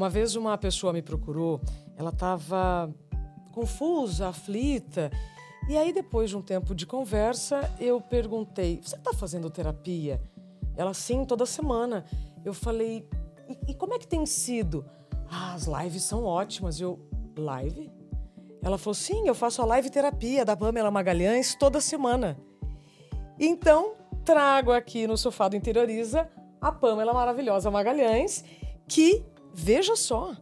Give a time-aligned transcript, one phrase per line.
[0.00, 1.60] Uma vez uma pessoa me procurou,
[1.94, 2.90] ela estava
[3.52, 5.10] confusa, aflita.
[5.68, 10.18] E aí, depois de um tempo de conversa, eu perguntei: Você está fazendo terapia?
[10.74, 12.06] Ela, sim, toda semana.
[12.42, 13.06] Eu falei:
[13.46, 14.86] E, e como é que tem sido?
[15.30, 16.80] Ah, as lives são ótimas.
[16.80, 16.98] Eu,
[17.36, 17.92] live?
[18.62, 22.38] Ela falou: Sim, eu faço a live terapia da Pamela Magalhães toda semana.
[23.38, 26.26] Então, trago aqui no sofá do Interioriza
[26.58, 28.42] a Pamela maravilhosa Magalhães,
[28.88, 29.22] que,
[29.54, 30.36] veja só,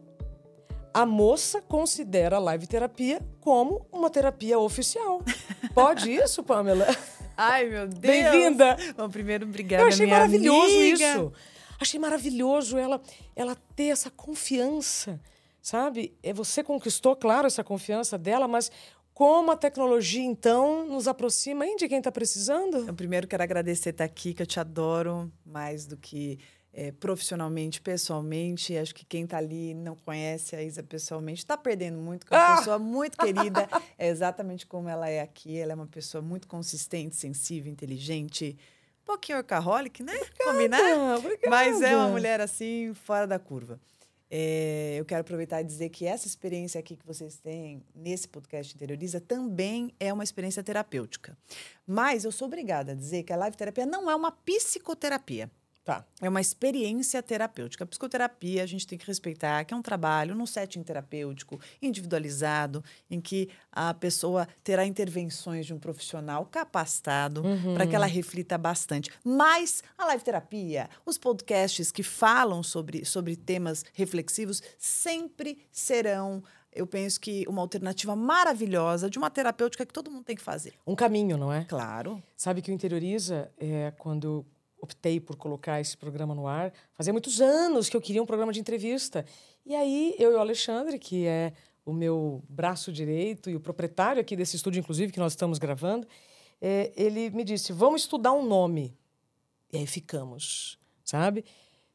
[0.92, 5.22] a moça considera a live terapia como uma terapia oficial.
[5.74, 6.86] Pode isso, Pamela?
[7.36, 8.00] Ai, meu Deus!
[8.00, 8.76] Bem-vinda!
[8.96, 11.12] Bom, primeiro, obrigada, Eu achei minha maravilhoso amiga.
[11.12, 11.32] isso.
[11.80, 13.00] Achei maravilhoso ela,
[13.36, 15.20] ela ter essa confiança,
[15.62, 16.16] sabe?
[16.22, 18.72] É, Você conquistou, claro, essa confiança dela, mas
[19.14, 22.78] como a tecnologia, então, nos aproxima hein, de quem está precisando?
[22.78, 26.38] Então, primeiro, quero agradecer estar aqui, que eu te adoro mais do que
[26.80, 28.76] eh, profissionalmente, pessoalmente.
[28.76, 32.38] Acho que quem está ali não conhece a Isa pessoalmente está perdendo muito, porque é
[32.38, 32.56] uma Ah!
[32.58, 33.68] pessoa muito querida.
[33.98, 35.58] É exatamente como ela é aqui.
[35.58, 38.56] Ela é uma pessoa muito consistente, sensível, inteligente.
[39.02, 40.12] Um pouquinho workaholic, né?
[40.44, 40.80] Combinar?
[40.80, 41.48] Ah, obrigada.
[41.50, 43.80] Mas é uma mulher assim, fora da curva.
[44.30, 48.74] É, eu quero aproveitar e dizer que essa experiência aqui que vocês têm nesse podcast
[48.74, 51.36] Interioriza também é uma experiência terapêutica.
[51.86, 55.50] Mas eu sou obrigada a dizer que a live terapia não é uma psicoterapia.
[55.88, 56.04] Tá.
[56.20, 57.82] É uma experiência terapêutica.
[57.82, 62.84] A psicoterapia a gente tem que respeitar que é um trabalho num setting terapêutico, individualizado,
[63.10, 69.10] em que a pessoa terá intervenções de um profissional capacitado para que ela reflita bastante.
[69.24, 76.86] Mas a live terapia, os podcasts que falam sobre, sobre temas reflexivos sempre serão, eu
[76.86, 80.74] penso que, uma alternativa maravilhosa de uma terapêutica que todo mundo tem que fazer.
[80.86, 81.64] Um caminho, não é?
[81.64, 82.22] Claro.
[82.36, 84.44] Sabe que o Interioriza, é, quando
[84.80, 88.52] optei por colocar esse programa no ar, fazia muitos anos que eu queria um programa
[88.52, 89.24] de entrevista.
[89.64, 91.52] E aí, eu e o Alexandre, que é
[91.84, 96.06] o meu braço direito e o proprietário aqui desse estúdio, inclusive, que nós estamos gravando,
[96.60, 98.96] é, ele me disse: vamos estudar um nome.
[99.72, 101.44] E aí ficamos, sabe?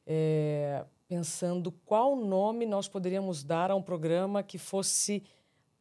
[0.05, 5.23] É, pensando qual nome nós poderíamos dar a um programa que fosse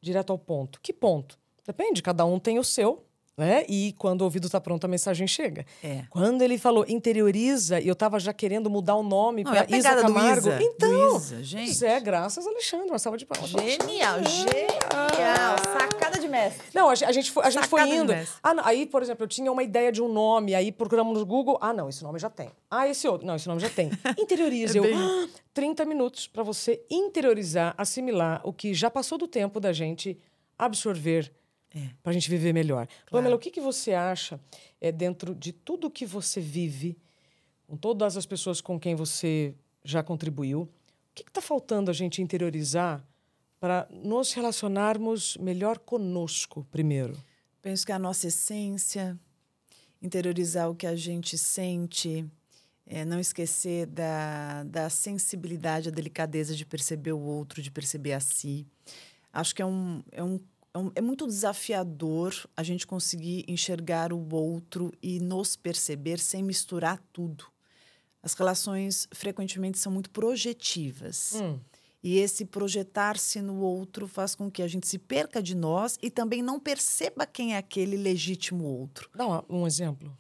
[0.01, 0.81] direto ao ponto.
[0.81, 1.39] Que ponto?
[1.65, 3.05] Depende, cada um tem o seu,
[3.37, 3.65] né?
[3.69, 5.65] E quando o ouvido está pronto, a mensagem chega.
[5.82, 6.04] É.
[6.10, 9.76] Quando ele falou interioriza, e eu estava já querendo mudar o nome é para a
[9.76, 10.48] Isa Camargo.
[10.48, 10.62] Isa.
[10.62, 11.65] Então, Isa, gente.
[11.66, 13.50] Pois é, graças Alexandre, uma salva de palmas.
[13.50, 14.59] Genial, Alexandre.
[14.60, 15.56] genial.
[15.59, 16.62] Sacada de mestre.
[16.75, 18.12] Não, a, ge- a gente foi, a gente foi Sacada indo.
[18.43, 21.25] Ah, não, aí, por exemplo, eu tinha uma ideia de um nome, aí procuramos no
[21.25, 21.59] Google.
[21.60, 22.50] Ah, não, esse nome já tem.
[22.70, 23.26] Ah, esse outro.
[23.26, 23.91] Não, esse nome já tem.
[24.19, 24.76] Interioriza.
[24.76, 29.26] É eu, bem ah, 30 minutos para você interiorizar, assimilar o que já passou do
[29.26, 30.19] tempo da gente
[30.59, 31.32] absorver
[31.75, 31.88] É.
[32.03, 32.87] para a gente viver melhor.
[33.10, 34.38] Pamela, o que, que você acha
[34.81, 36.99] é, dentro de tudo que você vive,
[37.66, 40.69] com todas as pessoas com quem você já contribuiu, o
[41.15, 43.03] que está faltando a gente interiorizar
[43.59, 47.16] para nos relacionarmos melhor conosco primeiro?
[47.62, 49.19] Penso que a nossa essência,
[50.03, 52.28] interiorizar o que a gente sente,
[52.84, 58.21] é, não esquecer da, da sensibilidade, a delicadeza de perceber o outro, de perceber a
[58.21, 58.66] si.
[59.32, 60.38] Acho que é um, é um
[60.75, 66.99] é é muito desafiador a gente conseguir enxergar o outro e nos perceber sem misturar
[67.12, 67.44] tudo.
[68.22, 71.34] As relações frequentemente são muito projetivas.
[71.34, 71.59] Hum.
[72.03, 76.11] E esse projetar-se no outro faz com que a gente se perca de nós e
[76.11, 79.09] também não perceba quem é aquele legítimo outro.
[79.15, 80.16] Dá um exemplo.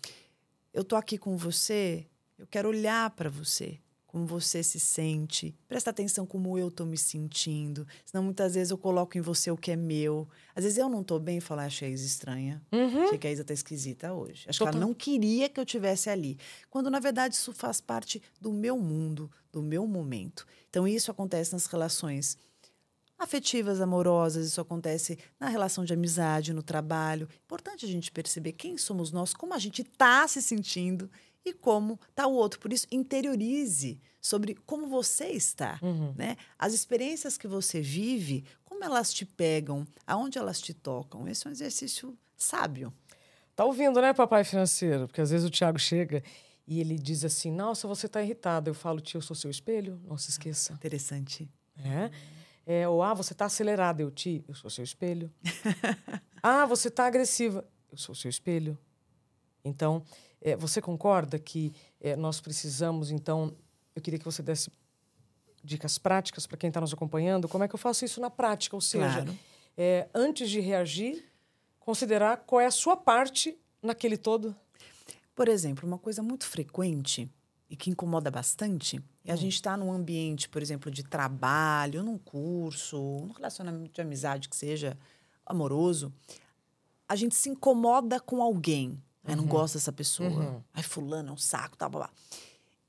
[0.72, 2.06] Eu tô aqui com você,
[2.38, 3.78] eu quero olhar para você,
[4.12, 7.86] como você se sente, presta atenção como eu tô me sentindo.
[8.04, 10.28] Senão muitas vezes eu coloco em você o que é meu.
[10.54, 12.60] Às vezes eu não tô bem e falo, "Ah, achei a Isa estranha.
[12.70, 13.04] Uhum.
[13.04, 14.44] Achei que a Isa tá esquisita hoje.
[14.46, 14.74] Acho que Total.
[14.74, 16.38] ela não queria que eu tivesse ali.
[16.68, 20.46] Quando, na verdade, isso faz parte do meu mundo, do meu momento.
[20.68, 22.36] Então, isso acontece nas relações
[23.18, 27.28] afetivas, amorosas, isso acontece na relação de amizade, no trabalho.
[27.46, 31.08] Importante a gente perceber quem somos nós, como a gente está se sentindo
[31.44, 32.60] e como está o outro.
[32.60, 35.78] Por isso, interiorize sobre como você está.
[35.82, 36.14] Uhum.
[36.16, 36.36] Né?
[36.58, 41.28] As experiências que você vive, como elas te pegam, aonde elas te tocam.
[41.28, 42.92] Esse é um exercício sábio.
[43.54, 45.06] Tá ouvindo, né, papai financeiro?
[45.06, 46.22] Porque às vezes o Tiago chega
[46.66, 48.70] e ele diz assim: Nossa, você tá irritado.
[48.70, 50.72] Eu falo, tio, eu sou seu espelho, não se esqueça.
[50.72, 51.50] Interessante.
[51.78, 52.10] É.
[52.64, 54.00] É, ou, ah, você tá acelerado.
[54.00, 55.30] Eu, ti, eu sou seu espelho.
[56.42, 57.66] ah, você tá agressiva.
[57.90, 58.78] Eu sou seu espelho.
[59.64, 60.02] Então,
[60.42, 63.54] é, você concorda que é, nós precisamos, então,
[63.94, 64.70] eu queria que você desse
[65.64, 67.48] dicas práticas para quem está nos acompanhando.
[67.48, 68.74] Como é que eu faço isso na prática?
[68.74, 69.38] Ou seja, Claro.
[69.76, 71.24] é, antes de reagir,
[71.78, 74.56] considerar qual é a sua parte naquele todo.
[75.34, 77.30] Por exemplo, uma coisa muito frequente
[77.70, 79.36] e que incomoda bastante, e a hum.
[79.36, 84.56] gente está num ambiente, por exemplo, de trabalho, num curso, num relacionamento de amizade que
[84.56, 84.98] seja
[85.46, 86.12] amoroso,
[87.08, 89.00] a gente se incomoda com alguém.
[89.22, 89.36] Né?
[89.36, 89.48] Não uhum.
[89.48, 90.28] gosta dessa pessoa.
[90.28, 90.62] Uhum.
[90.74, 92.10] Ai, fulano é um saco, tá, blá, blá.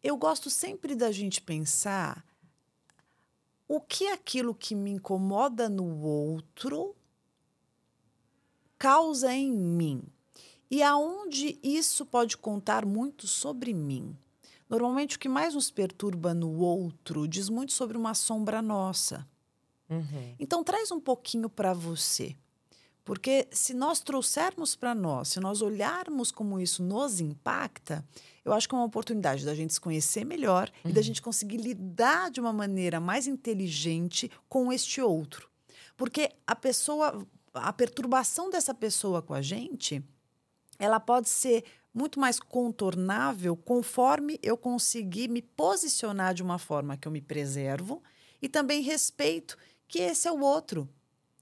[0.01, 2.25] Eu gosto sempre da gente pensar
[3.67, 6.95] o que é aquilo que me incomoda no outro
[8.77, 10.03] causa em mim.
[10.69, 14.17] E aonde isso pode contar muito sobre mim.
[14.67, 19.25] Normalmente, o que mais nos perturba no outro diz muito sobre uma sombra nossa.
[19.89, 20.35] Uhum.
[20.39, 22.35] Então, traz um pouquinho para você.
[23.05, 28.03] Porque se nós trouxermos para nós, se nós olharmos como isso nos impacta,
[28.45, 30.91] eu acho que é uma oportunidade da gente se conhecer melhor uhum.
[30.91, 31.03] e da uhum.
[31.03, 35.49] gente conseguir lidar de uma maneira mais inteligente com este outro.
[35.97, 40.01] Porque a pessoa, a perturbação dessa pessoa com a gente,
[40.79, 41.63] ela pode ser
[41.93, 48.01] muito mais contornável conforme eu conseguir me posicionar de uma forma que eu me preservo
[48.41, 49.57] e também respeito
[49.87, 50.89] que esse é o outro.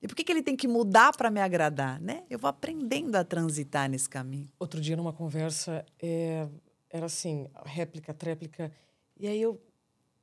[0.01, 2.23] E por que, que ele tem que mudar para me agradar, né?
[2.29, 4.49] Eu vou aprendendo a transitar nesse caminho.
[4.59, 6.47] Outro dia, numa conversa, é,
[6.89, 8.71] era assim, réplica, tréplica.
[9.19, 9.61] E aí eu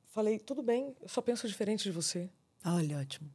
[0.08, 2.28] falei, tudo bem, eu só penso diferente de você.
[2.64, 3.30] Olha, ótimo.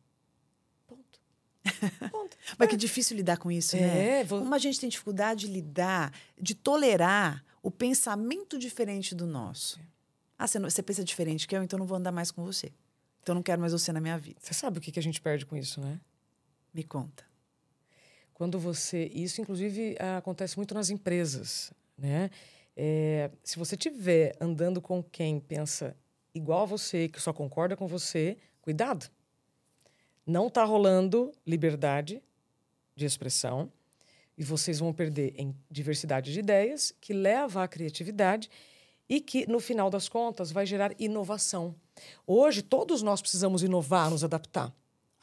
[0.85, 1.21] Ponto.
[2.11, 2.37] Ponto.
[2.57, 2.69] Mas é.
[2.71, 4.19] que difícil lidar com isso, né?
[4.19, 4.39] É, vou...
[4.39, 9.79] Como a gente tem dificuldade de lidar, de tolerar o pensamento diferente do nosso.
[9.79, 9.83] É.
[10.37, 12.73] Ah, você, não, você pensa diferente que eu, então não vou andar mais com você.
[13.21, 14.41] Então não quero mais você na minha vida.
[14.41, 16.01] Você sabe o que, que a gente perde com isso, né?
[16.73, 17.23] Me conta.
[18.33, 19.05] Quando você.
[19.13, 22.29] Isso, inclusive, acontece muito nas empresas, né?
[22.75, 25.95] É, se você estiver andando com quem pensa
[26.33, 29.09] igual a você, que só concorda com você, cuidado.
[30.25, 32.21] Não está rolando liberdade
[32.95, 33.71] de expressão
[34.37, 38.49] e vocês vão perder em diversidade de ideias, que leva à criatividade
[39.07, 41.75] e que, no final das contas, vai gerar inovação.
[42.25, 44.73] Hoje, todos nós precisamos inovar, nos adaptar.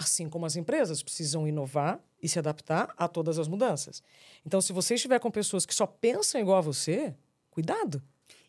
[0.00, 4.02] Assim como as empresas precisam inovar e se adaptar a todas as mudanças.
[4.46, 7.14] Então, se você estiver com pessoas que só pensam igual a você,
[7.50, 8.02] cuidado.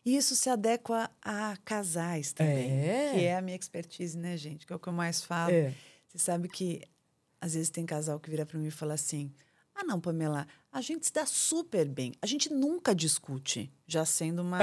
[0.04, 3.10] E isso se adequa a casais também, é.
[3.12, 4.66] que é a minha expertise, né, gente?
[4.66, 5.52] Que é o que eu mais falo.
[5.52, 5.74] É.
[6.08, 6.82] Você sabe que
[7.38, 9.30] às vezes tem casal que vira para mim e fala assim:
[9.74, 12.12] "Ah, não, Pamela, a gente se dá super bem.
[12.20, 14.58] A gente nunca discute", já sendo uma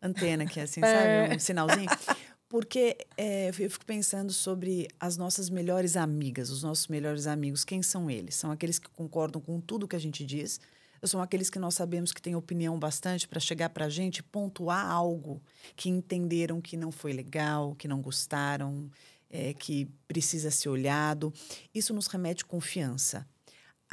[0.00, 1.88] antena que é assim, sabe, um sinalzinho.
[2.52, 7.64] Porque é, eu fico pensando sobre as nossas melhores amigas, os nossos melhores amigos.
[7.64, 8.34] Quem são eles?
[8.34, 10.60] São aqueles que concordam com tudo que a gente diz?
[11.02, 14.86] São aqueles que nós sabemos que têm opinião bastante para chegar para a gente pontuar
[14.86, 15.40] algo
[15.74, 18.90] que entenderam que não foi legal, que não gostaram,
[19.30, 21.32] é, que precisa ser olhado?
[21.74, 23.26] Isso nos remete confiança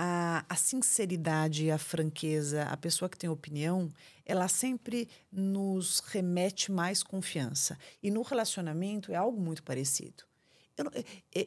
[0.02, 3.92] a, a sinceridade a franqueza, a pessoa que tem opinião,
[4.26, 7.78] ela sempre nos remete mais confiança.
[8.02, 10.24] E no relacionamento é algo muito parecido.
[10.78, 10.92] Eu não,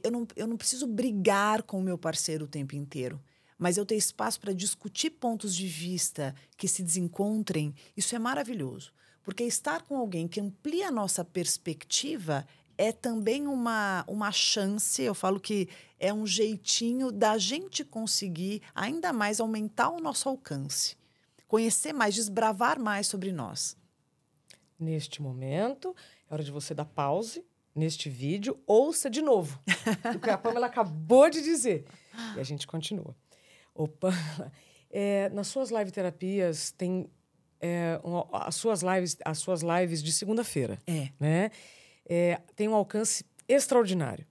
[0.04, 3.19] eu não, eu não preciso brigar com o meu parceiro o tempo inteiro
[3.58, 8.93] mas eu ter espaço para discutir pontos de vista que se desencontrem, isso é maravilhoso.
[9.22, 12.44] Porque estar com alguém que amplia a nossa perspectiva
[12.77, 19.13] é também uma, uma chance, eu falo que é um jeitinho da gente conseguir ainda
[19.13, 20.97] mais aumentar o nosso alcance,
[21.47, 23.76] conhecer mais, desbravar mais sobre nós.
[24.79, 25.95] Neste momento,
[26.29, 29.62] é hora de você dar pause neste vídeo, ouça de novo
[30.14, 31.87] o que a Pamela acabou de dizer.
[32.37, 33.14] E a gente continua.
[33.75, 34.12] Opa,
[34.91, 37.09] é, nas suas live terapias tem
[37.61, 40.79] é, um, as suas lives, as suas lives de segunda-feira.
[40.87, 41.11] É.
[41.19, 41.50] Né?
[42.06, 44.26] É, tem um alcance extraordinário.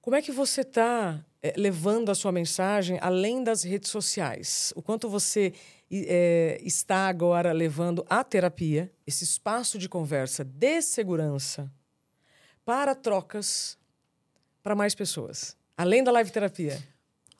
[0.00, 4.72] Como é que você está é, levando a sua mensagem além das redes sociais?
[4.74, 5.52] O quanto você
[5.90, 11.70] é, está agora levando a terapia, esse espaço de conversa de segurança,
[12.64, 13.78] para trocas
[14.62, 16.78] para mais pessoas, além da live terapia?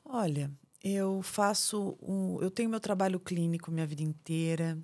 [0.04, 0.50] Olha,
[0.82, 4.78] eu faço um, eu tenho meu trabalho clínico minha vida inteira.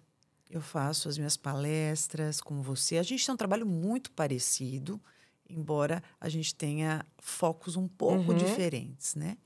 [0.55, 2.97] Eu faço as minhas palestras com você.
[2.97, 5.01] A gente tem um trabalho muito parecido
[5.49, 8.39] embora a gente tenha focos um pouco uhum.
[8.39, 9.37] diferentes, né?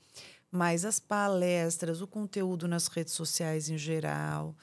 [0.51, 4.55] Mas as palestras, o conteúdo nas redes sociais em geral.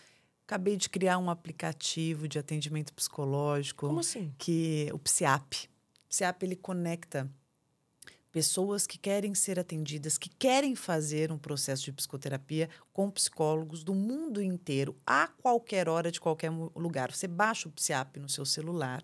[0.44, 3.86] Acabei de criar um aplicativo de atendimento psicológico.
[3.86, 4.32] Como assim?
[4.38, 5.68] Que o PSIAP.
[6.04, 7.30] O PSIAP ele conecta
[8.36, 13.94] pessoas que querem ser atendidas, que querem fazer um processo de psicoterapia com psicólogos do
[13.94, 17.10] mundo inteiro, a qualquer hora, de qualquer lugar.
[17.10, 19.02] Você baixa o PSIAP no seu celular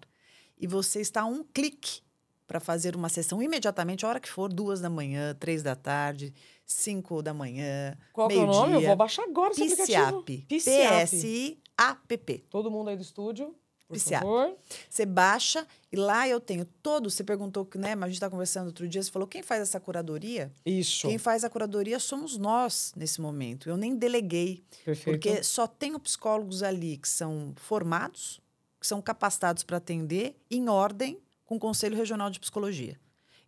[0.58, 2.02] e você está a um clique
[2.46, 6.34] para fazer uma sessão imediatamente, a hora que for, duas da manhã, três da tarde,
[6.66, 8.72] cinco da manhã, Qual meio é o nome?
[8.72, 8.82] Dia.
[8.82, 10.24] Eu vou baixar agora esse aplicativo.
[10.24, 12.44] p P-S-I-A-P-P.
[12.50, 13.56] Todo mundo aí do estúdio,
[14.00, 14.56] Favor.
[14.88, 17.10] Você baixa e lá eu tenho todo.
[17.10, 17.94] Você perguntou, né?
[17.94, 19.02] Mas a gente está conversando outro dia.
[19.02, 20.52] Você falou quem faz essa curadoria?
[20.64, 21.06] Isso.
[21.08, 23.68] Quem faz a curadoria somos nós nesse momento.
[23.68, 25.04] Eu nem deleguei, Perfeito.
[25.20, 28.40] porque só tenho psicólogos ali que são formados,
[28.80, 32.98] que são capacitados para atender em ordem com o Conselho Regional de Psicologia.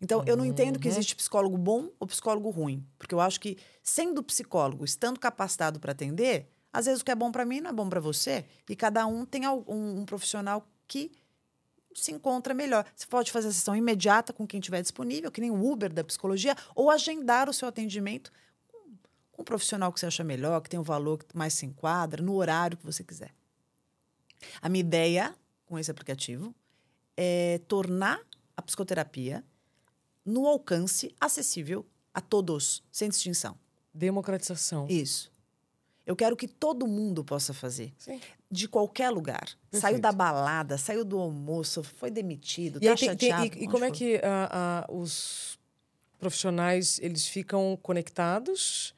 [0.00, 0.92] Então, eu não entendo que Uhum.
[0.94, 5.92] existe psicólogo bom ou psicólogo ruim, porque eu acho que sendo psicólogo, estando capacitado para
[5.92, 8.74] atender, às vezes o que é bom para mim não é bom para você, e
[8.74, 11.12] cada um tem um, um profissional que
[11.94, 12.84] se encontra melhor.
[12.96, 16.02] Você pode fazer a sessão imediata com quem estiver disponível, que nem o Uber da
[16.02, 18.32] psicologia, ou agendar o seu atendimento
[18.66, 18.78] com,
[19.30, 22.20] com um profissional que você acha melhor, que tem um valor que mais se enquadra,
[22.20, 23.32] no horário que você quiser.
[24.60, 25.32] A minha ideia
[25.64, 26.52] com esse aplicativo
[27.16, 28.20] é tornar
[28.56, 29.44] a psicoterapia
[30.24, 33.56] no alcance acessível a todos, sem distinção.
[33.92, 34.88] Democratização.
[34.88, 35.33] Isso.
[36.06, 38.20] Eu quero que todo mundo possa fazer Sim.
[38.50, 39.48] de qualquer lugar.
[39.72, 40.00] Saiu Perfeito.
[40.02, 43.44] da balada, saiu do almoço, foi demitido, E, tá tem- tem- chateado.
[43.44, 45.58] e- e onde como é que ah, ah, os
[46.18, 48.94] profissionais eles ficam conectados?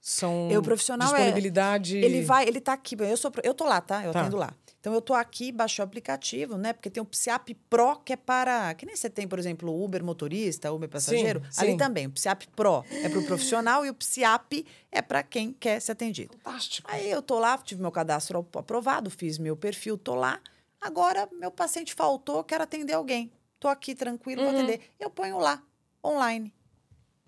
[0.00, 1.96] São Eu, profissional, é- disponibilidade.
[1.96, 2.96] Ele vai, ele tá aqui.
[3.00, 4.04] Eu sou, eu tô lá, tá?
[4.04, 4.20] Eu Tá.
[4.20, 4.54] atendo lá.
[4.86, 6.72] Então eu tô aqui, baixei o aplicativo, né?
[6.72, 8.72] Porque tem o Psiap Pro, que é para.
[8.76, 11.42] Que nem você tem, por exemplo, o Uber motorista, Uber passageiro.
[11.50, 11.76] Sim, Ali sim.
[11.76, 12.06] também.
[12.06, 15.90] O Psiap Pro é para o profissional e o Psiap é para quem quer ser
[15.90, 16.38] atendido.
[16.38, 16.88] Fantástico.
[16.88, 20.40] Aí eu tô lá, tive meu cadastro ap- aprovado, fiz meu perfil, tô lá.
[20.80, 23.32] Agora, meu paciente faltou, quero atender alguém.
[23.58, 24.56] Tô aqui tranquilo, vou Uhum.
[24.56, 24.82] atender.
[25.00, 25.60] Eu ponho lá,
[26.04, 26.54] online.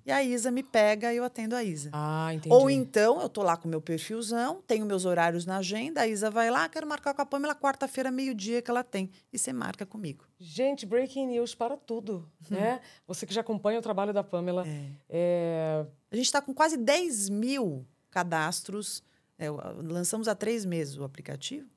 [0.08, 1.90] E a Isa me pega e eu atendo a Isa.
[1.92, 2.48] Ah, entendi.
[2.54, 6.30] Ou então, eu tô lá com meu perfilzão, tenho meus horários na agenda, a Isa
[6.30, 9.10] vai lá, quero marcar com a Pamela quarta-feira, meio-dia que ela tem.
[9.30, 10.24] E você marca comigo.
[10.38, 12.80] Gente, breaking news para tudo, né?
[13.06, 14.64] Você que já acompanha o trabalho da Pamela.
[15.10, 19.02] é, A gente está com quase 10 mil cadastros.
[19.38, 21.68] É, lançamos há três meses o aplicativo.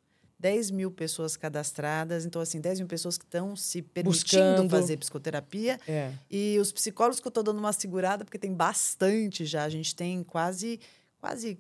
[0.42, 2.26] 10 mil pessoas cadastradas.
[2.26, 4.70] Então, assim, 10 mil pessoas que estão se permitindo Buscando.
[4.70, 5.80] fazer psicoterapia.
[5.88, 6.12] é.
[6.30, 9.64] E os psicólogos que eu estou dando uma segurada, porque tem bastante já.
[9.64, 10.80] A gente tem quase,
[11.20, 11.60] quase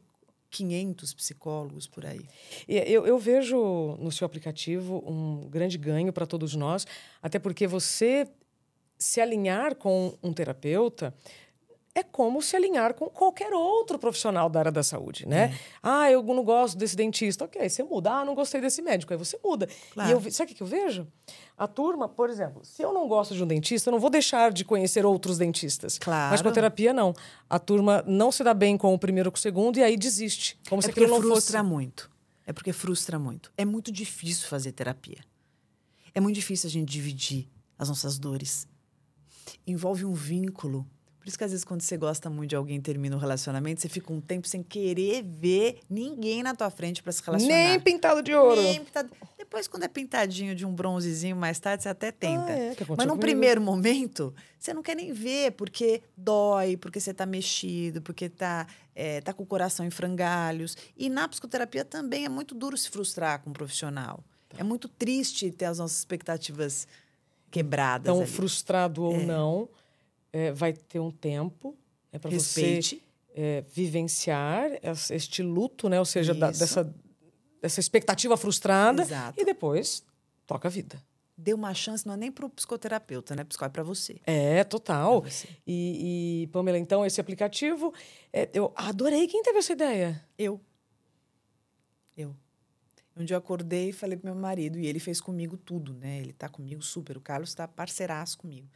[0.49, 2.25] 500 psicólogos por aí.
[2.67, 6.87] Eu, eu vejo no seu aplicativo um grande ganho para todos nós,
[7.21, 8.27] até porque você
[8.97, 11.13] se alinhar com um terapeuta
[11.93, 15.57] é como se alinhar com qualquer outro profissional da área da saúde, né?
[15.83, 17.45] Ah, eu não gosto desse dentista.
[17.45, 18.11] Ok, você muda.
[18.11, 19.11] Ah, não gostei desse médico.
[19.11, 19.67] Aí você muda.
[19.93, 20.09] Claro.
[20.09, 21.05] E eu, sabe o que eu vejo?
[21.57, 24.51] A turma, por exemplo, se eu não gosto de um dentista, eu não vou deixar
[24.51, 25.99] de conhecer outros dentistas.
[25.99, 26.31] Claro.
[26.31, 27.13] Mas com a terapia, não.
[27.49, 29.97] A turma não se dá bem com o primeiro ou com o segundo e aí
[29.97, 30.57] desiste.
[30.69, 31.69] Como é se aquilo não frustra fosse...
[31.69, 32.09] muito.
[32.47, 33.51] É porque frustra muito.
[33.57, 35.19] É muito difícil fazer terapia.
[36.15, 38.67] É muito difícil a gente dividir as nossas dores.
[39.67, 40.87] Envolve um vínculo.
[41.21, 43.79] Por isso que às vezes quando você gosta muito de alguém e termina um relacionamento,
[43.79, 47.53] você fica um tempo sem querer ver ninguém na tua frente para se relacionar.
[47.53, 48.59] Nem pintado de ouro.
[48.59, 49.11] Nem pintado.
[49.37, 52.47] Depois, quando é pintadinho de um bronzezinho mais tarde, você até tenta.
[52.47, 53.19] Ah, é, Mas num comigo.
[53.19, 58.65] primeiro momento, você não quer nem ver, porque dói, porque você tá mexido, porque tá,
[58.95, 60.75] é, tá com o coração em frangalhos.
[60.97, 64.23] E na psicoterapia também é muito duro se frustrar com um profissional.
[64.49, 64.57] Tá.
[64.57, 66.87] É muito triste ter as nossas expectativas
[67.51, 68.11] quebradas.
[68.11, 68.31] Então, ali.
[68.31, 69.69] frustrado ou não,
[70.33, 71.77] é, vai ter um tempo
[72.11, 72.79] é para você
[73.33, 75.97] é, vivenciar es- este luto, né?
[75.99, 76.93] Ou seja, da- dessa,
[77.61, 79.01] dessa expectativa frustrada.
[79.03, 79.39] Exato.
[79.39, 80.03] E depois
[80.45, 81.01] toca a vida.
[81.37, 83.43] Dê uma chance, não é nem para o psicoterapeuta, né?
[83.43, 84.19] Psicó é para você.
[84.25, 85.21] É, total.
[85.23, 85.47] Você.
[85.65, 87.91] E, e, Pamela, então, esse aplicativo,
[88.31, 89.25] é, eu adorei.
[89.27, 90.23] Quem teve essa ideia?
[90.37, 90.61] Eu.
[92.15, 92.35] Eu.
[93.15, 96.19] Um dia eu acordei e falei pro meu marido, e ele fez comigo tudo, né?
[96.19, 97.17] Ele tá comigo super.
[97.17, 98.67] O Carlos tá parceiraço comigo.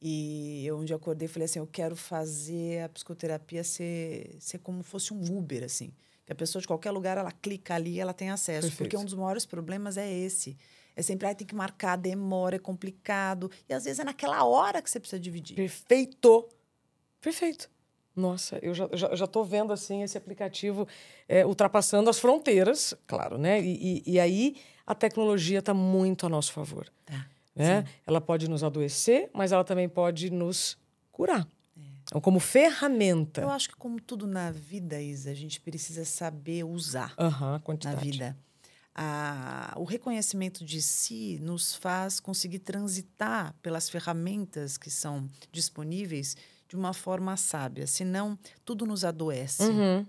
[0.00, 4.58] E eu um dia acordei e falei assim: eu quero fazer a psicoterapia ser, ser
[4.58, 5.92] como fosse um Uber, assim.
[6.24, 8.68] Que a pessoa de qualquer lugar, ela clica ali e ela tem acesso.
[8.68, 8.78] Perfeito.
[8.78, 10.56] Porque um dos maiores problemas é esse.
[10.94, 13.50] É sempre, ah, tem que marcar, demora, é complicado.
[13.68, 15.54] E às vezes é naquela hora que você precisa dividir.
[15.54, 16.48] Perfeito.
[17.20, 17.70] Perfeito.
[18.14, 20.88] Nossa, eu já, já, já tô vendo assim esse aplicativo
[21.28, 23.60] é, ultrapassando as fronteiras, claro, né?
[23.60, 26.90] E, e, e aí a tecnologia está muito a nosso favor.
[27.04, 27.28] Tá.
[27.56, 27.84] Né?
[28.06, 30.76] Ela pode nos adoecer, mas ela também pode nos
[31.10, 31.48] curar.
[32.04, 33.40] Então, como ferramenta.
[33.40, 37.14] Eu acho que, como tudo na vida, Isa, a gente precisa saber usar.
[37.18, 38.00] Na quantidade.
[38.08, 38.36] vida.
[38.94, 46.36] A- o reconhecimento de si nos faz conseguir transitar pelas ferramentas que são disponíveis
[46.68, 49.64] de uma forma sábia, senão tudo nos adoece.
[49.64, 50.06] Uhum.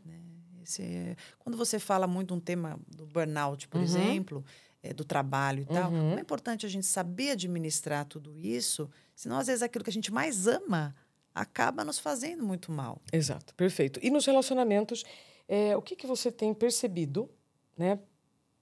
[0.63, 3.83] Esse é- quando você fala muito um tema do burnout, por Uhum.
[3.83, 4.45] exemplo,
[4.89, 5.99] é, do trabalho e tal, Uhum.
[6.09, 9.93] como é importante a gente saber administrar tudo isso, senão às vezes aquilo que a
[9.93, 10.95] gente mais ama
[11.33, 13.01] acaba nos fazendo muito mal.
[13.11, 13.99] Exato, perfeito.
[14.01, 15.03] E nos relacionamentos,
[15.47, 17.29] é, o que, que você tem percebido,
[17.77, 17.99] né,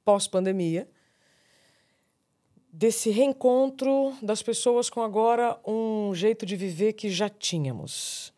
[0.03, 0.89] pós-pandemia,
[2.71, 8.33] desse reencontro das pessoas com agora um jeito de viver que já tínhamos.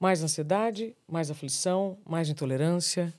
[0.00, 3.12] Mais ansiedade, mais aflição, mais intolerância.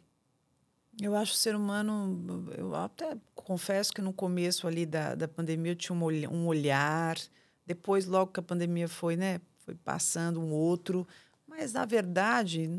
[1.02, 2.48] Eu acho o ser humano.
[2.58, 7.18] Eu até confesso que no começo ali da, da pandemia eu tinha um olhar.
[7.66, 9.42] Depois, logo que a pandemia foi, né?
[9.60, 11.08] Foi passando um outro.
[11.48, 12.70] Mas, na verdade,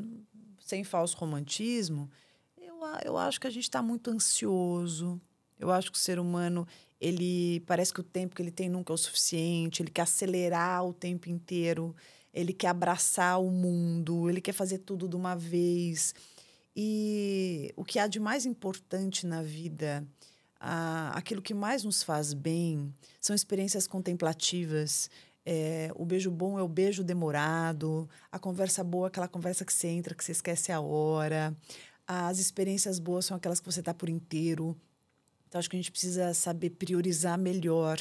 [0.60, 2.10] sem falso romantismo,
[2.56, 5.20] eu, eu acho que a gente está muito ansioso.
[5.58, 6.66] Eu acho que o ser humano
[7.00, 10.84] ele parece que o tempo que ele tem nunca é o suficiente, ele quer acelerar
[10.84, 11.94] o tempo inteiro,
[12.32, 16.14] ele quer abraçar o mundo, ele quer fazer tudo de uma vez.
[16.76, 20.06] E o que há de mais importante na vida,
[20.60, 25.08] aquilo que mais nos faz bem, são experiências contemplativas.
[25.48, 29.72] É, o beijo bom é o beijo demorado, a conversa boa é aquela conversa que
[29.72, 31.56] você entra, que você esquece a hora.
[32.06, 34.76] As experiências boas são aquelas que você está por inteiro.
[35.48, 37.98] Então, acho que a gente precisa saber priorizar melhor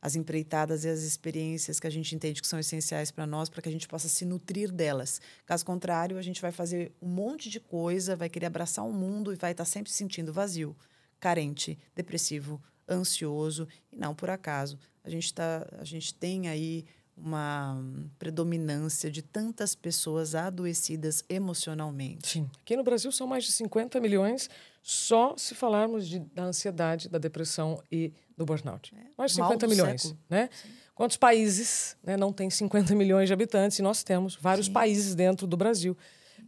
[0.00, 3.62] as empreitadas e as experiências que a gente entende que são essenciais para nós, para
[3.62, 5.20] que a gente possa se nutrir delas.
[5.44, 9.32] Caso contrário, a gente vai fazer um monte de coisa, vai querer abraçar o mundo
[9.32, 10.76] e vai estar tá sempre se sentindo vazio,
[11.18, 13.66] carente, depressivo, ansioso.
[13.92, 14.78] E não por acaso.
[15.02, 16.84] A gente, tá, a gente tem aí
[17.16, 17.82] uma
[18.18, 22.28] predominância de tantas pessoas adoecidas emocionalmente.
[22.28, 22.50] Sim.
[22.60, 24.50] Aqui no Brasil são mais de 50 milhões
[24.82, 28.94] só se falarmos de, da ansiedade, da depressão e do burnout.
[28.94, 30.20] É, mais de 50 milhões, século.
[30.28, 30.50] né?
[30.52, 30.68] Sim.
[30.94, 33.78] Quantos países né, não tem 50 milhões de habitantes?
[33.78, 34.72] E nós temos vários Sim.
[34.72, 35.96] países dentro do Brasil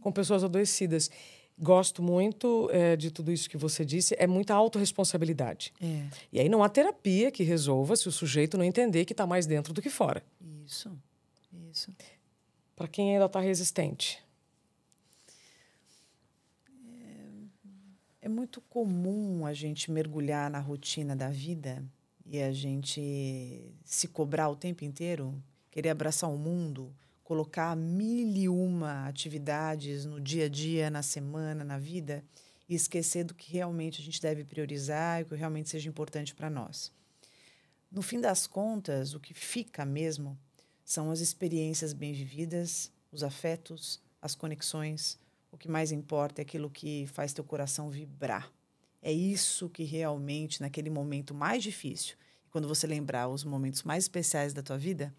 [0.01, 1.09] com pessoas adoecidas.
[1.61, 4.15] Gosto muito é, de tudo isso que você disse.
[4.17, 5.73] É muita autorresponsabilidade.
[5.81, 6.07] É.
[6.31, 9.45] E aí não há terapia que resolva se o sujeito não entender que está mais
[9.45, 10.23] dentro do que fora.
[10.65, 10.89] Isso,
[11.69, 11.93] isso.
[12.77, 14.23] Para quem ainda está resistente.
[16.87, 21.83] É, é muito comum a gente mergulhar na rotina da vida
[22.25, 25.35] e a gente se cobrar o tempo inteiro,
[25.69, 26.95] querer abraçar o mundo,
[27.29, 32.23] colocar mil e uma atividades no dia a dia, na semana, na vida,
[32.67, 36.33] e esquecer do que realmente a gente deve priorizar e o que realmente seja importante
[36.33, 36.91] para nós.
[37.91, 40.35] No fim das contas, o que fica mesmo
[40.83, 45.19] são as experiências bem vividas, os afetos, as conexões.
[45.51, 48.51] O que mais importa é aquilo que faz teu coração vibrar.
[49.03, 52.15] É isso que realmente, naquele momento mais difícil,
[52.49, 55.13] quando você lembrar os momentos mais especiais da tua vida,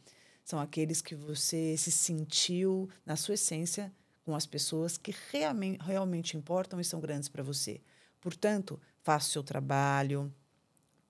[0.45, 3.93] são aqueles que você se sentiu na sua essência
[4.25, 7.81] com as pessoas que realmente, realmente importam e são grandes para você.
[8.21, 10.33] Portanto, faça o seu trabalho,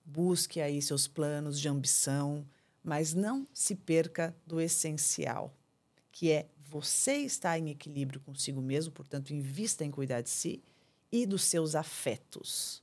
[0.05, 2.45] busque aí seus planos de ambição,
[2.83, 5.55] mas não se perca do essencial,
[6.11, 10.63] que é você estar em equilíbrio consigo mesmo, portanto, invista em cuidar de si
[11.11, 12.81] e dos seus afetos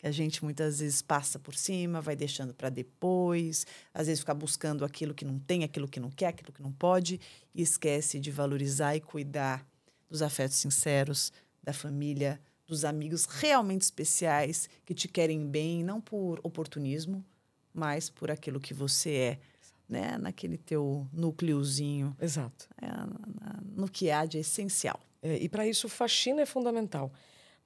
[0.00, 4.32] que a gente muitas vezes passa por cima, vai deixando para depois, às vezes fica
[4.32, 7.20] buscando aquilo que não tem, aquilo que não quer, aquilo que não pode,
[7.54, 9.66] e esquece de valorizar e cuidar
[10.08, 11.30] dos afetos sinceros,
[11.62, 17.22] da família, dos amigos realmente especiais que te querem bem, não por oportunismo,
[17.74, 19.38] mas por aquilo que você é,
[19.86, 20.16] né?
[20.16, 22.16] Naquele teu núcleozinho.
[22.18, 22.66] Exato.
[22.80, 22.86] É,
[23.76, 24.98] no que há de essencial.
[25.20, 27.12] É, e para isso, faxina é fundamental.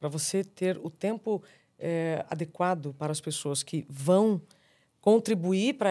[0.00, 1.40] Para você ter o tempo
[1.78, 4.40] é, adequado para as pessoas que vão
[5.00, 5.90] contribuir para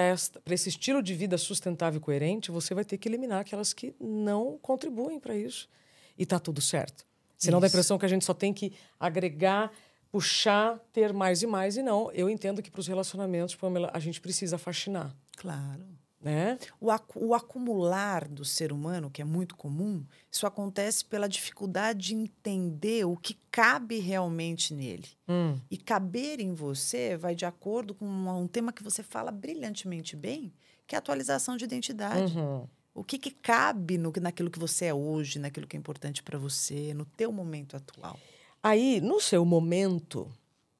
[0.49, 4.57] esse estilo de vida sustentável e coerente, você vai ter que eliminar aquelas que não
[4.59, 5.69] contribuem para isso.
[6.17, 7.05] E está tudo certo.
[7.37, 7.61] Senão isso.
[7.61, 9.71] dá a impressão que a gente só tem que agregar,
[10.11, 11.77] puxar, ter mais e mais.
[11.77, 15.15] E não, eu entendo que para os relacionamentos, Pamela, a gente precisa faxinar.
[15.37, 15.85] Claro.
[16.23, 16.57] Né?
[16.79, 22.15] O, o acumular do ser humano, que é muito comum, isso acontece pela dificuldade de
[22.15, 25.09] entender o que cabe realmente nele.
[25.27, 25.59] Hum.
[25.69, 30.15] E caber em você vai de acordo com um, um, tema que você fala brilhantemente
[30.15, 30.53] bem,
[30.87, 32.37] que é a atualização de identidade.
[32.37, 32.65] Uhum.
[32.95, 36.37] O que, que cabe no, naquilo que você é hoje, naquilo que é importante para
[36.37, 38.17] você, no teu momento atual.
[38.61, 40.31] Aí, no seu momento,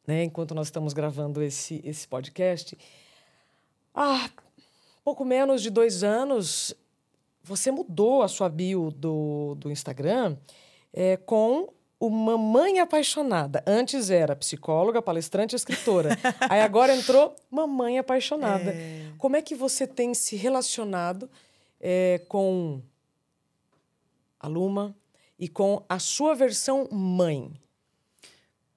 [0.08, 2.78] né, enquanto nós estamos gravando esse, esse podcast,
[3.94, 4.30] ah,
[5.04, 6.74] pouco menos de dois anos,
[7.44, 10.38] você mudou a sua bio do, do Instagram
[10.94, 13.64] é, com o Mamãe Apaixonada.
[13.66, 16.18] Antes era psicóloga, palestrante, escritora.
[16.50, 18.72] Aí agora entrou Mamãe Apaixonada.
[18.72, 19.12] É...
[19.18, 21.30] Como é que você tem se relacionado
[21.80, 22.82] é, com
[24.40, 24.96] a Luma
[25.40, 27.54] e com a sua versão mãe?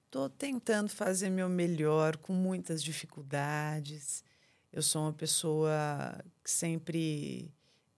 [0.05, 4.23] Estou tentando fazer meu melhor com muitas dificuldades.
[4.71, 7.51] Eu sou uma pessoa que sempre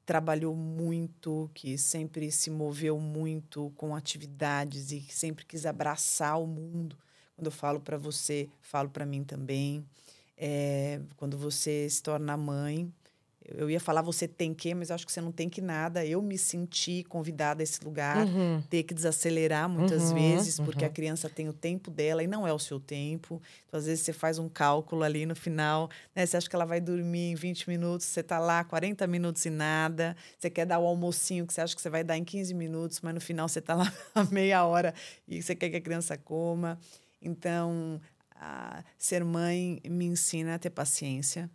[0.05, 6.47] trabalhou muito, que sempre se moveu muito com atividades e que sempre quis abraçar o
[6.47, 6.97] mundo.
[7.35, 9.85] Quando eu falo para você, falo para mim também.
[10.35, 12.91] É, quando você se torna mãe,
[13.45, 16.05] eu ia falar você tem que, mas acho que você não tem que nada.
[16.05, 18.61] Eu me senti convidada a esse lugar, uhum.
[18.69, 20.89] ter que desacelerar muitas uhum, vezes, porque uhum.
[20.89, 23.41] a criança tem o tempo dela e não é o seu tempo.
[23.67, 26.25] Então, às vezes, você faz um cálculo ali no final, né?
[26.25, 29.49] Você acha que ela vai dormir em 20 minutos, você está lá 40 minutos e
[29.49, 30.15] nada.
[30.37, 32.99] Você quer dar o almocinho que você acha que você vai dar em 15 minutos,
[33.01, 34.93] mas no final você está lá a meia hora
[35.27, 36.77] e você quer que a criança coma.
[37.21, 37.99] Então,
[38.97, 41.49] ser mãe me ensina a ter paciência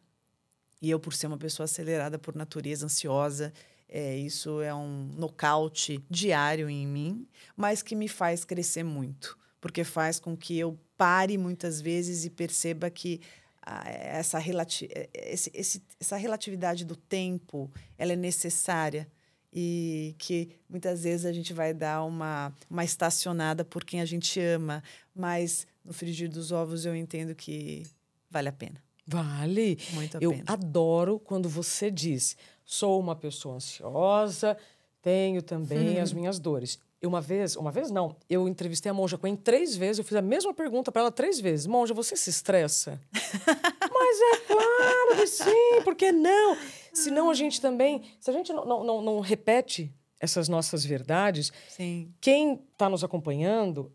[0.81, 3.53] e eu, por ser uma pessoa acelerada por natureza, ansiosa,
[3.89, 9.85] é, isso é um nocaute diário em mim, mas que me faz crescer muito, porque
[9.85, 13.21] faz com que eu pare muitas vezes e perceba que
[13.63, 19.09] ah, essa, relati esse, esse, essa relatividade do tempo ela é necessária
[19.53, 24.41] e que muitas vezes a gente vai dar uma, uma estacionada por quem a gente
[24.41, 24.83] ama,
[25.15, 27.85] mas no frigir dos ovos eu entendo que
[28.29, 28.84] vale a pena.
[29.07, 29.79] Vale.
[29.93, 30.45] Muito a Eu pena.
[30.47, 34.57] adoro quando você diz: sou uma pessoa ansiosa,
[35.03, 36.79] tenho também as minhas dores.
[37.01, 40.17] Eu uma vez, uma vez não, eu entrevistei a Monja Coen três vezes, eu fiz
[40.17, 41.67] a mesma pergunta para ela três vezes.
[41.67, 42.99] Monja, você se estressa?
[43.13, 46.57] Mas é claro que sim, por que não?
[46.95, 52.11] Senão a gente também, se a gente não, não, não repete essas nossas verdades, sim.
[52.23, 53.93] quem está nos acompanhando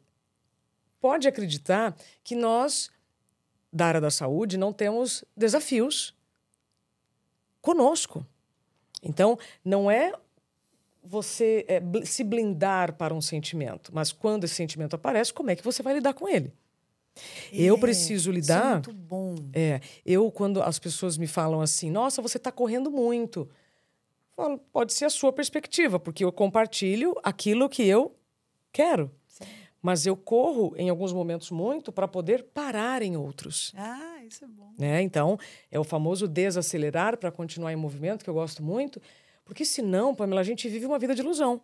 [1.01, 2.91] pode acreditar que nós
[3.71, 6.15] da área da saúde não temos desafios
[7.61, 8.25] conosco.
[9.03, 10.13] Então, não é
[11.03, 15.63] você é, se blindar para um sentimento, mas quando esse sentimento aparece, como é que
[15.63, 16.53] você vai lidar com ele?
[17.51, 18.65] É, eu preciso lidar.
[18.65, 19.35] é muito bom.
[19.53, 23.49] É, eu quando as pessoas me falam assim, nossa, você está correndo muito,
[24.35, 28.15] falo, pode ser a sua perspectiva, porque eu compartilho aquilo que eu
[28.71, 29.11] quero
[29.81, 33.73] mas eu corro em alguns momentos muito para poder parar em outros.
[33.75, 34.73] Ah, isso é bom.
[34.77, 35.01] Né?
[35.01, 35.37] Então,
[35.71, 39.01] é o famoso desacelerar para continuar em movimento, que eu gosto muito,
[39.45, 41.61] porque senão, Pamela, a gente vive uma vida de ilusão.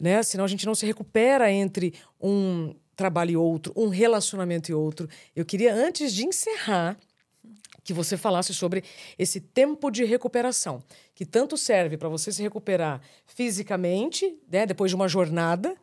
[0.00, 0.22] Né?
[0.22, 5.08] Senão a gente não se recupera entre um trabalho e outro, um relacionamento e outro.
[5.34, 6.98] Eu queria, antes de encerrar,
[7.84, 8.84] que você falasse sobre
[9.18, 10.82] esse tempo de recuperação,
[11.14, 15.74] que tanto serve para você se recuperar fisicamente, né, depois de uma jornada,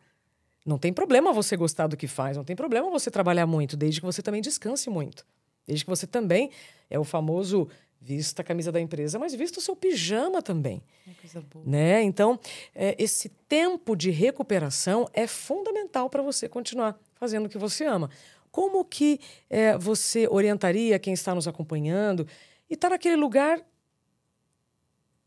[0.65, 3.99] não tem problema você gostar do que faz, não tem problema você trabalhar muito, desde
[4.01, 5.25] que você também descanse muito.
[5.67, 6.49] Desde que você também
[6.89, 7.67] é o famoso
[8.01, 10.81] vista a camisa da empresa, mas vista o seu pijama também.
[11.07, 11.65] É coisa boa.
[11.65, 12.03] Né?
[12.03, 12.39] Então,
[12.73, 18.09] é, esse tempo de recuperação é fundamental para você continuar fazendo o que você ama.
[18.51, 22.27] Como que é, você orientaria quem está nos acompanhando
[22.69, 23.59] e está naquele lugar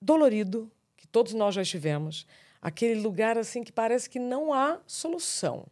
[0.01, 2.27] dolorido que todos nós já estivemos,
[2.61, 5.67] aquele lugar assim que parece que não há solução.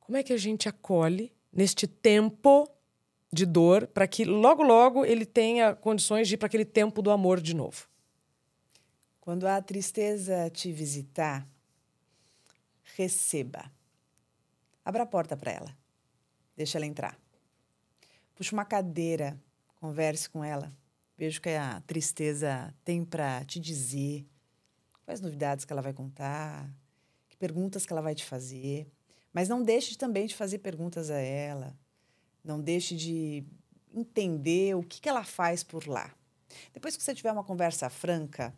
[0.00, 2.68] Como é que a gente acolhe neste tempo
[3.32, 7.10] de dor para que logo logo ele tenha condições de ir para aquele tempo do
[7.10, 7.86] amor de novo?
[9.20, 11.46] Quando a tristeza te visitar,
[12.96, 13.70] receba.
[14.82, 15.76] Abra a porta para ela.
[16.56, 17.18] Deixa ela entrar.
[18.34, 19.38] Puxa uma cadeira,
[19.76, 20.72] converse com ela.
[21.18, 24.24] Vejo que a tristeza tem para te dizer,
[25.04, 26.72] quais novidades que ela vai contar,
[27.28, 28.86] que perguntas que ela vai te fazer.
[29.32, 31.76] Mas não deixe também de fazer perguntas a ela.
[32.44, 33.44] Não deixe de
[33.92, 36.14] entender o que, que ela faz por lá.
[36.72, 38.54] Depois que você tiver uma conversa franca,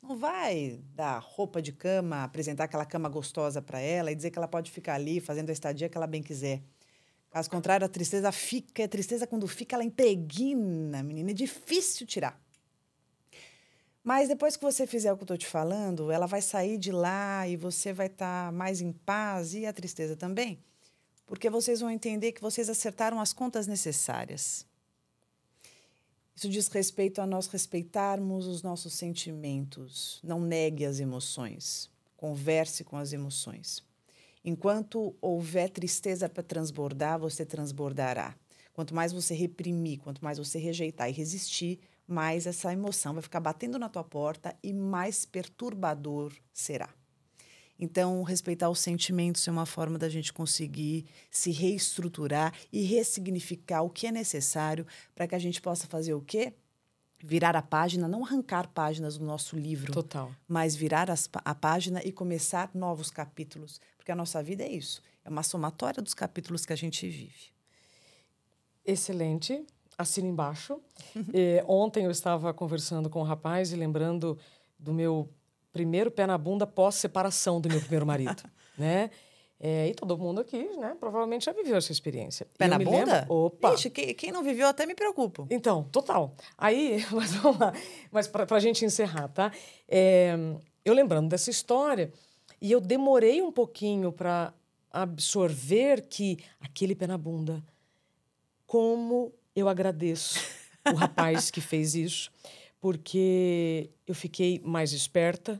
[0.00, 4.38] não vai dar roupa de cama, apresentar aquela cama gostosa para ela e dizer que
[4.38, 6.62] ela pode ficar ali fazendo a estadia que ela bem quiser.
[7.34, 12.40] Caso contrário, a tristeza fica, a tristeza quando fica, ela impregna, menina, é difícil tirar.
[14.04, 16.92] Mas depois que você fizer o que eu estou te falando, ela vai sair de
[16.92, 20.62] lá e você vai estar tá mais em paz e a tristeza também,
[21.26, 24.64] porque vocês vão entender que vocês acertaram as contas necessárias.
[26.36, 30.20] Isso diz respeito a nós respeitarmos os nossos sentimentos.
[30.22, 31.90] Não negue as emoções.
[32.16, 33.82] Converse com as emoções.
[34.44, 38.36] Enquanto houver tristeza para transbordar, você transbordará.
[38.74, 43.40] Quanto mais você reprimir, quanto mais você rejeitar e resistir, mais essa emoção vai ficar
[43.40, 46.92] batendo na tua porta e mais perturbador será.
[47.78, 53.90] Então, respeitar os sentimentos é uma forma da gente conseguir se reestruturar e ressignificar o
[53.90, 56.52] que é necessário para que a gente possa fazer o quê?
[57.26, 59.92] Virar a página, não arrancar páginas do nosso livro.
[59.92, 60.30] Total.
[60.46, 63.80] Mas virar as, a página e começar novos capítulos.
[63.96, 65.00] Porque a nossa vida é isso.
[65.24, 67.52] É uma somatória dos capítulos que a gente vive.
[68.84, 69.64] Excelente.
[69.96, 70.78] Assina embaixo.
[71.32, 74.38] e, ontem eu estava conversando com um rapaz e lembrando
[74.78, 75.32] do meu
[75.72, 78.42] primeiro pé na bunda pós-separação do meu primeiro marido.
[78.76, 79.10] né?
[79.66, 82.46] É, e todo mundo aqui, né, provavelmente já viveu essa experiência.
[82.58, 83.20] Pé na bunda?
[83.20, 83.72] lembro- Opa!
[83.72, 85.46] Ixi, quem, quem não viveu até me preocupo.
[85.50, 86.36] Então, total.
[86.58, 87.72] Aí, mas vamos lá.
[88.12, 89.50] Mas para a gente encerrar, tá?
[89.88, 90.34] É,
[90.84, 92.12] eu lembrando dessa história,
[92.60, 94.52] e eu demorei um pouquinho para
[94.90, 97.64] absorver que aquele pé na bunda,
[98.66, 100.38] como eu agradeço
[100.92, 102.30] o rapaz que fez isso,
[102.78, 105.58] porque eu fiquei mais esperta,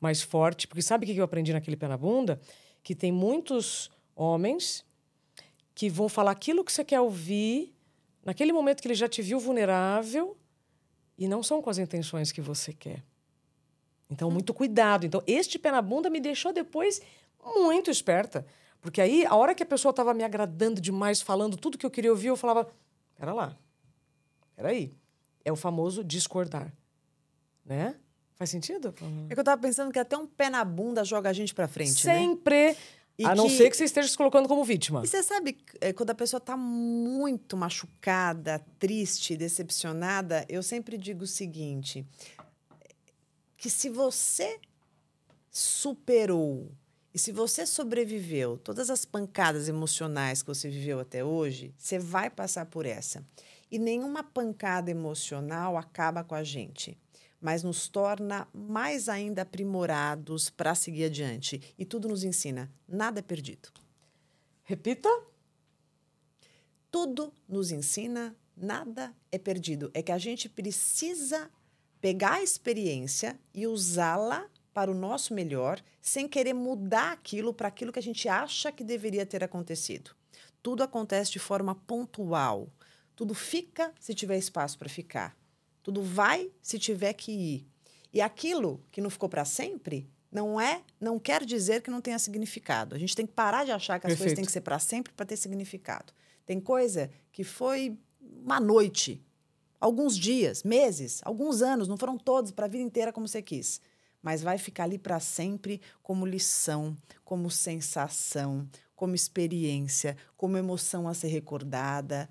[0.00, 2.40] mais forte, porque sabe o que eu aprendi naquele pé na bunda?
[2.86, 4.84] Que tem muitos homens
[5.74, 7.74] que vão falar aquilo que você quer ouvir
[8.24, 10.36] naquele momento que ele já te viu vulnerável
[11.18, 13.02] e não são com as intenções que você quer.
[14.08, 15.04] Então, muito cuidado.
[15.04, 17.02] Então, este pé na bunda me deixou depois
[17.44, 18.46] muito esperta.
[18.80, 21.90] Porque aí, a hora que a pessoa estava me agradando demais, falando tudo que eu
[21.90, 22.72] queria ouvir, eu falava:
[23.16, 23.58] pera lá,
[24.54, 24.94] peraí.
[25.44, 26.72] É o famoso discordar.
[27.64, 27.96] Né?
[28.36, 28.94] Faz sentido?
[29.30, 31.66] É que eu tava pensando que até um pé na bunda joga a gente pra
[31.66, 32.14] frente, né?
[32.18, 32.76] Sempre.
[33.18, 35.02] E a não que- ser que você esteja se colocando como vítima.
[35.02, 41.24] E você sabe, é, quando a pessoa está muito machucada, triste, decepcionada, eu sempre digo
[41.24, 42.06] o seguinte:
[43.56, 44.60] que se você
[45.50, 46.70] superou
[47.14, 52.28] e se você sobreviveu todas as pancadas emocionais que você viveu até hoje, você vai
[52.28, 53.24] passar por essa.
[53.70, 56.96] E nenhuma pancada emocional acaba com a gente,
[57.40, 61.74] mas nos torna mais ainda aprimorados para seguir adiante.
[61.78, 63.68] E tudo nos ensina: nada é perdido.
[64.64, 65.08] Repita.
[66.90, 69.90] tudo nos ensina, nada é perdido.
[69.94, 71.50] É que a gente precisa
[72.00, 77.92] pegar a experiência e usá-la para o nosso melhor, sem querer mudar aquilo para aquilo
[77.92, 80.10] que a gente acha que deveria ter acontecido.
[80.62, 82.68] Tudo acontece de forma pontual.
[83.14, 85.36] Tudo fica se tiver espaço para ficar.
[85.86, 87.66] Tudo vai se tiver que ir.
[88.12, 92.18] E aquilo que não ficou para sempre não é, não quer dizer que não tenha
[92.18, 92.96] significado.
[92.96, 94.36] A gente tem que parar de achar que as coisas Perfeito.
[94.38, 96.12] têm que ser para sempre para ter significado.
[96.44, 99.24] Tem coisa que foi uma noite,
[99.80, 103.80] alguns dias, meses, alguns anos, não foram todos para a vida inteira como você quis,
[104.20, 111.14] mas vai ficar ali para sempre como lição, como sensação, como experiência, como emoção a
[111.14, 112.28] ser recordada.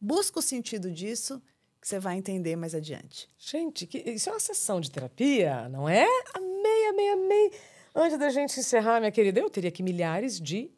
[0.00, 1.42] Busca o sentido disso
[1.86, 3.30] que você vai entender mais adiante.
[3.38, 6.04] Gente, que- isso é uma sessão de terapia, não é?
[6.34, 7.52] Amei, amei, amei.
[7.94, 10.68] Antes da gente encerrar, minha querida, eu teria aqui milhares de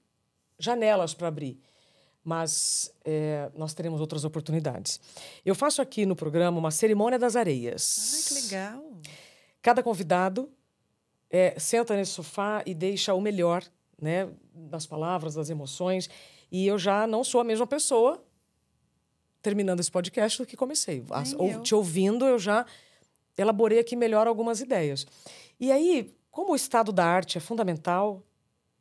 [0.58, 1.58] janelas para abrir.
[2.22, 5.00] Mas é, nós teremos outras oportunidades.
[5.46, 7.98] Eu faço aqui no programa uma cerimônia das areias.
[8.12, 8.84] Ai, que legal.
[9.62, 10.52] Cada convidado
[11.30, 13.64] é, senta nesse sofá e deixa o melhor,
[13.98, 16.10] né, das palavras, das emoções.
[16.52, 18.22] E eu já não sou a mesma pessoa
[19.42, 21.04] terminando esse podcast do que comecei.
[21.10, 22.64] As- ou- te ouvindo, eu já
[23.36, 25.06] elaborei aqui melhor algumas ideias.
[25.60, 28.22] E aí, como o estado da arte é fundamental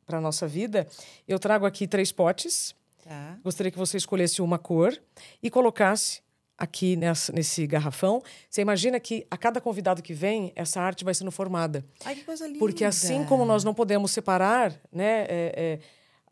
[0.04, 0.86] para a nossa vida,
[1.26, 2.74] eu trago aqui três potes.
[3.04, 3.38] Tá.
[3.42, 4.98] Gostaria que você escolhesse uma cor
[5.42, 6.20] e colocasse
[6.56, 8.20] aqui nessa- nesse garrafão.
[8.50, 11.84] Você imagina que a cada convidado que vem, essa arte vai sendo formada.
[12.04, 12.58] Ai, que coisa linda.
[12.58, 15.78] Porque assim como nós não podemos separar né, é, é,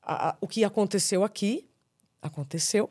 [0.02, 1.68] a- a- o que aconteceu aqui,
[2.20, 2.90] aconteceu,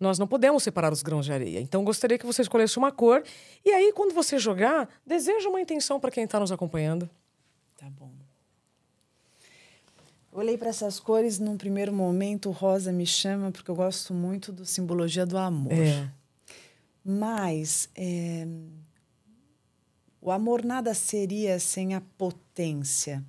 [0.00, 1.60] nós não podemos separar os grãos de areia.
[1.60, 3.22] Então, gostaria que você escolhesse uma cor.
[3.62, 7.08] E aí, quando você jogar, deseja uma intenção para quem está nos acompanhando.
[7.76, 8.10] Tá bom.
[10.32, 14.64] Olhei para essas cores num primeiro momento, rosa me chama porque eu gosto muito do
[14.64, 15.72] simbologia do amor.
[15.72, 16.08] É.
[17.04, 18.46] Mas é,
[20.20, 23.24] o amor nada seria sem a potência.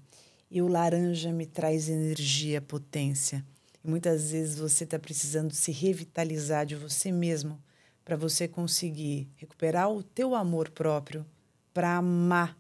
[0.49, 3.43] E o laranja me traz energia, potência.
[3.83, 7.59] E muitas vezes você está precisando se revitalizar de você mesmo
[8.05, 11.25] para você conseguir recuperar o teu amor próprio
[11.73, 12.57] para amar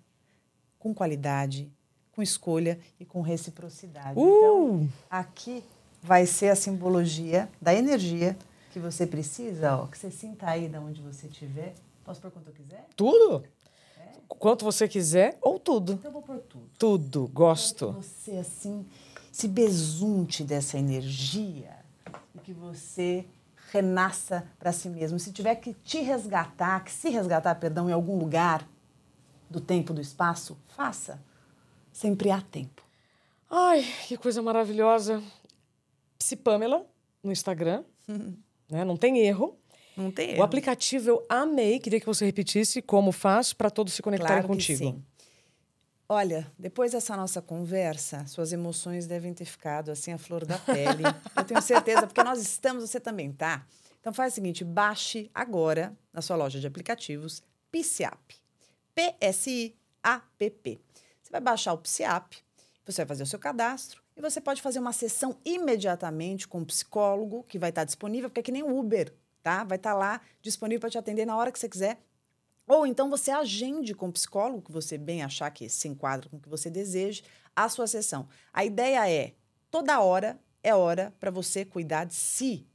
[0.79, 1.71] com qualidade,
[2.11, 4.11] com escolha e com reciprocidade.
[4.11, 4.89] Então, Uh!
[5.09, 5.63] aqui
[6.01, 8.35] vai ser a simbologia da energia
[8.71, 11.73] que você precisa, ó, que você sinta aí de onde você estiver.
[12.03, 12.87] Posso pôr quanto eu quiser?
[12.95, 13.43] Tudo?
[14.27, 15.93] Quanto você quiser ou tudo?
[15.93, 16.69] Então eu vou pôr tudo.
[16.79, 17.27] Tudo.
[17.27, 17.91] Gosto.
[17.91, 18.85] você, assim,
[19.31, 21.77] se besunte dessa energia
[22.35, 23.25] e que você
[23.71, 25.17] renasça para si mesmo.
[25.17, 28.67] Se tiver que te resgatar, que se resgatar, perdão, em algum lugar
[29.49, 31.21] do tempo, do espaço, faça.
[31.91, 32.81] Sempre há tempo.
[33.49, 35.21] Ai, que coisa maravilhosa.
[36.17, 36.85] Psi Pamela
[37.23, 37.83] no Instagram.
[38.69, 38.83] né?
[38.85, 39.57] Não tem erro.
[39.95, 41.79] Não tem O aplicativo eu amei.
[41.79, 44.77] Queria que você repetisse como faz para todos se conectarem Claro que contigo.
[44.79, 45.03] sim.
[46.13, 51.03] Olha, depois dessa nossa conversa, suas emoções devem ter ficado assim a flor da pele.
[51.37, 53.65] Eu tenho certeza, porque nós estamos, você também tá.
[53.97, 58.33] Então faz o seguinte, baixe agora na sua loja de aplicativos PSIAP.
[58.93, 60.81] P-S-I-A-P-P.
[61.23, 62.33] Você vai baixar o PSIAP,
[62.85, 66.61] você vai fazer o seu cadastro E você pode fazer uma sessão imediatamente com o
[66.63, 69.63] um psicólogo, que vai estar disponível, porque é que nem o Uber, tá?
[69.63, 72.01] Vai estar lá disponível para te atender na hora que você quiser.
[72.71, 76.37] Ou então você agende com o psicólogo, que você bem achar que se enquadra com
[76.37, 77.21] o que você deseja,
[77.53, 78.29] a sua sessão.
[78.53, 79.33] A ideia é,
[79.69, 82.65] toda hora é hora para você cuidar de si.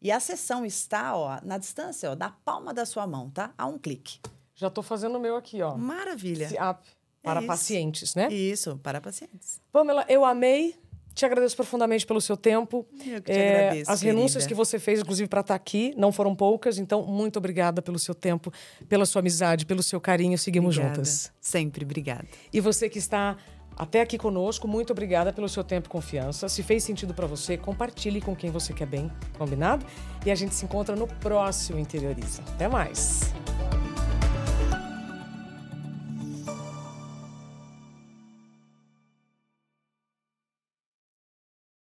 [0.00, 3.52] E a sessão está ó, na distância, ó, da palma da sua mão, tá?
[3.58, 4.20] A um clique.
[4.54, 5.76] Já estou fazendo o meu aqui, ó.
[5.76, 6.46] Maravilha.
[6.46, 6.88] Esse app
[7.22, 8.32] para é pacientes, né?
[8.32, 9.60] Isso, para pacientes.
[9.70, 10.81] Pamela, eu amei.
[11.14, 12.86] Te agradeço profundamente pelo seu tempo.
[13.06, 13.90] Eu que te é, agradeço.
[13.90, 16.78] As renúncias que você fez, inclusive, para estar tá aqui, não foram poucas.
[16.78, 18.52] Então, muito obrigada pelo seu tempo,
[18.88, 20.38] pela sua amizade, pelo seu carinho.
[20.38, 20.96] Seguimos obrigada.
[20.96, 21.32] juntas.
[21.40, 22.26] Sempre, obrigada.
[22.52, 23.36] E você que está
[23.76, 26.48] até aqui conosco, muito obrigada pelo seu tempo e confiança.
[26.48, 29.84] Se fez sentido para você, compartilhe com quem você quer bem, combinado?
[30.24, 32.42] E a gente se encontra no próximo Interioriza.
[32.54, 33.32] Até mais!